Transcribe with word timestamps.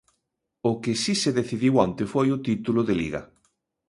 O 0.69 0.71
que 0.81 0.93
si 1.03 1.13
se 1.21 1.31
decidiu 1.39 1.73
onte 1.85 2.03
foi 2.13 2.27
o 2.35 2.41
título 2.47 2.81
de 2.87 2.93
Liga. 3.01 3.21